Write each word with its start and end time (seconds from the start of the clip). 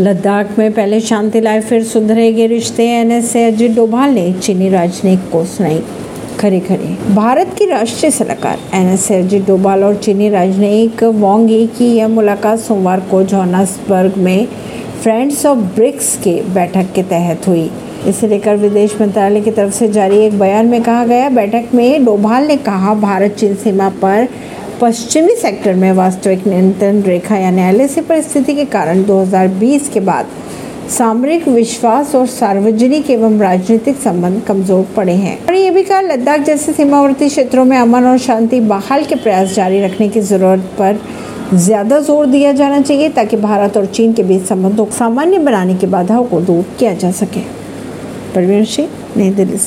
लद्दाख 0.00 0.58
में 0.58 0.72
पहले 0.72 0.98
शांति 1.00 1.40
लाए, 1.40 1.60
फिर 1.60 1.82
सुधरेगे 1.84 2.46
रिश्ते 2.46 2.84
एनएस 2.90 3.30
से 3.30 3.44
अजित 3.44 3.72
डोभाल 3.72 4.10
ने 4.10 4.32
चीनी 4.32 4.68
राजनयिक 4.68 5.28
को 5.32 5.44
सुनाई। 5.44 5.82
खरे 6.38 6.60
खरे। 6.60 7.14
भारत 7.14 7.54
की 7.58 7.64
राष्ट्रीय 7.66 8.10
सलाहकार 8.10 8.58
एन 8.74 8.88
एस 8.88 9.10
अजित 9.12 9.46
डोभाल 9.46 9.84
और 9.84 9.96
चीनी 9.96 10.28
राजनयिक 10.28 11.02
वोंग 11.04 11.50
ई 11.52 11.66
की 11.78 11.92
यह 11.94 12.08
मुलाकात 12.08 12.58
सोमवार 12.58 13.00
को 13.00 13.22
जोहान्सबर्ग 13.22 14.16
में 14.18 14.46
फ्रेंड्स 15.02 15.44
ऑफ़ 15.46 15.58
ब्रिक्स 15.76 16.16
के 16.16 16.40
बैठक 16.54 16.92
के 16.94 17.02
तहत 17.02 17.48
हुई। 17.48 17.70
इसे 18.06 18.28
लेकर 18.28 18.56
विदेश 18.56 18.96
मंत्रालय 19.00 19.40
की 19.40 19.50
तरफ़ 19.50 19.72
से 19.72 19.88
जारी 19.88 20.18
एक 20.18 20.38
बयान 20.38 20.66
में 20.66 20.82
कहा 20.82 21.04
गया, 21.06 21.28
बैठक 21.28 21.74
में 21.74 22.04
डोभाल 22.04 22.46
ने 22.46 22.56
कहा 22.56 22.94
भारत 22.94 23.30
चीन 23.30 23.54
सीमा 23.54 23.88
पर 24.02 24.28
पश्चिमी 24.80 25.34
सेक्टर 25.36 25.74
में 25.74 25.90
वास्तविक 25.92 26.46
नियंत्रण 26.46 27.00
रेखा 27.02 27.36
यानी 27.36 27.62
एल 27.62 27.86
परिस्थिति 28.02 28.54
के 28.54 28.64
कारण 28.64 29.02
2020 29.04 29.88
के 29.88 30.00
बाद 30.00 30.26
सामरिक 30.90 31.48
विश्वास 31.48 32.14
और 32.14 32.26
सार्वजनिक 32.26 33.10
एवं 33.10 33.38
राजनीतिक 33.40 33.96
संबंध 33.96 34.42
कमज़ोर 34.44 34.86
पड़े 34.96 35.12
हैं। 35.12 35.36
और 35.46 35.54
ये 35.54 35.70
भी 35.70 35.82
कहा, 35.82 36.00
लद्दाख 36.00 36.40
जैसे 36.40 36.72
सीमावर्ती 36.72 37.28
क्षेत्रों 37.28 37.64
में 37.64 37.76
अमन 37.78 38.04
और 38.04 38.18
शांति 38.18 38.60
बहाल 38.60 39.04
के 39.04 39.14
प्रयास 39.14 39.54
जारी 39.54 39.82
रखने 39.82 40.08
की 40.08 40.20
ज़रूरत 40.22 40.72
पर 40.78 41.00
ज़्यादा 41.54 42.00
ज़ोर 42.00 42.26
दिया 42.26 42.52
जाना 42.52 42.80
चाहिए 42.80 43.08
ताकि 43.10 43.36
भारत 43.36 43.76
और 43.76 43.86
चीन 43.86 44.12
के 44.12 44.22
बीच 44.22 44.42
संबंधों 44.42 44.84
को 44.84 44.92
सामान्य 44.92 45.38
बनाने 45.40 45.74
की 45.74 45.86
बाधाओं 45.88 46.24
को 46.24 46.40
दूर 46.40 46.64
किया 46.78 46.94
जा 46.94 47.10
सके। 47.12 47.40
परवीन 48.34 48.64
सिंह, 48.64 48.88
नई 49.16 49.30
दिल्ली 49.30 49.56
से। 49.56 49.58